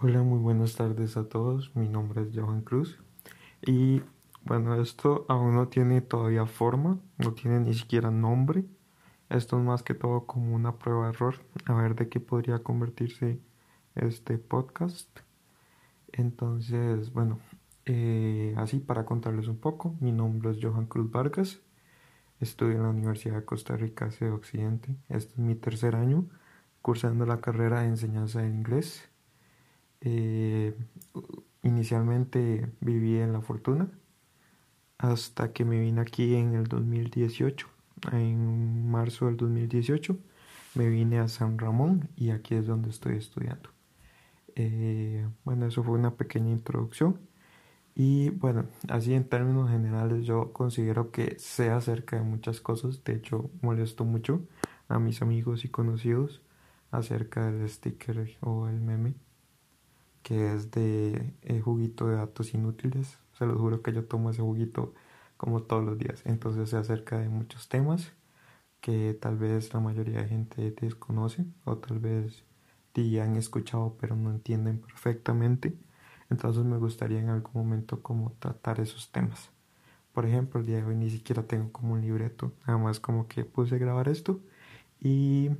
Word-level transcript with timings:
Hola, 0.00 0.22
muy 0.22 0.38
buenas 0.38 0.76
tardes 0.76 1.16
a 1.16 1.28
todos. 1.28 1.74
Mi 1.74 1.88
nombre 1.88 2.22
es 2.22 2.28
Johan 2.32 2.62
Cruz. 2.62 3.00
Y 3.66 4.00
bueno, 4.44 4.80
esto 4.80 5.26
aún 5.28 5.56
no 5.56 5.66
tiene 5.66 6.00
todavía 6.02 6.46
forma, 6.46 7.00
no 7.16 7.34
tiene 7.34 7.58
ni 7.58 7.74
siquiera 7.74 8.12
nombre. 8.12 8.64
Esto 9.28 9.58
es 9.58 9.64
más 9.64 9.82
que 9.82 9.94
todo 9.94 10.24
como 10.24 10.54
una 10.54 10.78
prueba 10.78 11.06
de 11.06 11.14
error, 11.14 11.34
a 11.64 11.74
ver 11.74 11.96
de 11.96 12.08
qué 12.08 12.20
podría 12.20 12.60
convertirse 12.60 13.40
este 13.96 14.38
podcast. 14.38 15.08
Entonces, 16.12 17.12
bueno, 17.12 17.40
eh, 17.84 18.54
así 18.56 18.78
para 18.78 19.04
contarles 19.04 19.48
un 19.48 19.58
poco, 19.58 19.96
mi 19.98 20.12
nombre 20.12 20.52
es 20.52 20.58
Johan 20.62 20.86
Cruz 20.86 21.10
Vargas. 21.10 21.60
Estudio 22.38 22.76
en 22.76 22.84
la 22.84 22.90
Universidad 22.90 23.34
de 23.34 23.44
Costa 23.44 23.76
Rica, 23.76 24.08
de 24.20 24.30
Occidente. 24.30 24.94
Este 25.08 25.32
es 25.32 25.38
mi 25.38 25.56
tercer 25.56 25.96
año 25.96 26.28
cursando 26.82 27.26
la 27.26 27.40
carrera 27.40 27.80
de 27.80 27.88
enseñanza 27.88 28.42
de 28.42 28.48
inglés. 28.48 29.10
Eh, 30.00 30.76
inicialmente 31.62 32.70
viví 32.80 33.16
en 33.16 33.32
La 33.32 33.40
Fortuna 33.40 33.90
hasta 34.98 35.52
que 35.52 35.64
me 35.64 35.80
vine 35.80 36.00
aquí 36.00 36.34
en 36.34 36.54
el 36.54 36.66
2018. 36.66 37.68
En 38.12 38.90
marzo 38.90 39.26
del 39.26 39.36
2018 39.36 40.16
me 40.74 40.88
vine 40.88 41.18
a 41.18 41.28
San 41.28 41.58
Ramón 41.58 42.10
y 42.16 42.30
aquí 42.30 42.54
es 42.54 42.66
donde 42.66 42.90
estoy 42.90 43.16
estudiando. 43.16 43.70
Eh, 44.54 45.26
bueno, 45.44 45.66
eso 45.66 45.82
fue 45.82 45.94
una 45.94 46.16
pequeña 46.16 46.50
introducción. 46.50 47.20
Y 47.94 48.30
bueno, 48.30 48.66
así 48.88 49.14
en 49.14 49.28
términos 49.28 49.70
generales 49.70 50.24
yo 50.24 50.52
considero 50.52 51.10
que 51.10 51.38
sé 51.38 51.70
acerca 51.70 52.16
de 52.16 52.22
muchas 52.22 52.60
cosas. 52.60 53.02
De 53.04 53.14
hecho, 53.14 53.50
molesto 53.62 54.04
mucho 54.04 54.42
a 54.88 54.98
mis 54.98 55.22
amigos 55.22 55.64
y 55.64 55.68
conocidos 55.68 56.42
acerca 56.90 57.50
del 57.50 57.68
sticker 57.68 58.36
o 58.40 58.68
el 58.68 58.80
meme 58.80 59.14
que 60.28 60.52
es 60.52 60.70
de 60.72 61.32
eh, 61.40 61.60
juguito 61.60 62.06
de 62.08 62.16
datos 62.16 62.52
inútiles. 62.52 63.18
Se 63.38 63.46
los 63.46 63.56
juro 63.56 63.80
que 63.80 63.94
yo 63.94 64.04
tomo 64.04 64.28
ese 64.28 64.42
juguito 64.42 64.92
como 65.38 65.62
todos 65.62 65.82
los 65.82 65.96
días. 65.96 66.20
Entonces 66.26 66.68
se 66.68 66.76
acerca 66.76 67.18
de 67.18 67.30
muchos 67.30 67.70
temas 67.70 68.12
que 68.82 69.16
tal 69.18 69.38
vez 69.38 69.72
la 69.72 69.80
mayoría 69.80 70.20
de 70.22 70.28
gente 70.28 70.70
desconoce 70.72 71.46
o 71.64 71.78
tal 71.78 71.98
vez 72.00 72.44
ya 72.94 73.24
han 73.24 73.36
escuchado 73.36 73.96
pero 73.98 74.16
no 74.16 74.30
entienden 74.30 74.80
perfectamente. 74.80 75.74
Entonces 76.28 76.62
me 76.64 76.76
gustaría 76.76 77.20
en 77.20 77.30
algún 77.30 77.52
momento 77.54 78.02
como 78.02 78.32
tratar 78.38 78.80
esos 78.80 79.10
temas. 79.10 79.48
Por 80.12 80.26
ejemplo, 80.26 80.60
el 80.60 80.66
día 80.66 80.76
de 80.78 80.84
hoy 80.84 80.96
ni 80.96 81.08
siquiera 81.08 81.44
tengo 81.44 81.72
como 81.72 81.94
un 81.94 82.02
libreto, 82.02 82.52
nada 82.66 82.78
más 82.78 83.00
como 83.00 83.28
que 83.28 83.46
puse 83.46 83.76
a 83.76 83.78
grabar 83.78 84.08
esto 84.10 84.40
y 85.00 85.50